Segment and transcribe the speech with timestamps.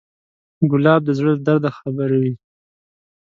[0.71, 2.33] ګلاب د زړه له درده خبروي.